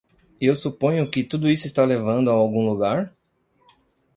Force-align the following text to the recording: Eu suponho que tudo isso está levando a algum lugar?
Eu 0.41 0.55
suponho 0.55 1.07
que 1.11 1.23
tudo 1.23 1.47
isso 1.47 1.67
está 1.67 1.85
levando 1.85 2.31
a 2.31 2.33
algum 2.33 2.65
lugar? 2.67 3.13